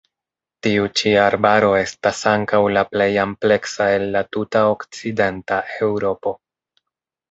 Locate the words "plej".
2.95-3.09